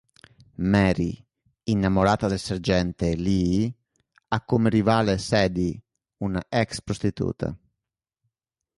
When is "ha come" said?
4.29-4.71